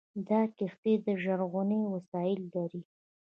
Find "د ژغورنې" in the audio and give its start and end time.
1.05-1.79